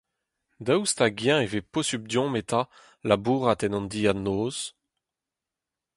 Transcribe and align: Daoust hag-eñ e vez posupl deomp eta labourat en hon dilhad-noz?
Daoust 0.65 0.97
hag-eñ 1.03 1.39
e 1.45 1.47
vez 1.51 1.67
posupl 1.73 2.09
deomp 2.11 2.35
eta 2.41 2.61
labourat 3.09 3.61
en 3.65 3.75
hon 3.77 3.87
dilhad-noz? 3.91 4.57